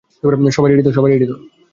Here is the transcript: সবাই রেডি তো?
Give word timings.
সবাই 0.51 0.69
রেডি 1.11 1.25
তো? 1.27 1.35